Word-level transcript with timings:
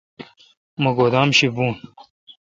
مہ 0.81 0.89
گودام 0.97 1.29
شی 1.37 1.47
بھون۔ 1.55 1.73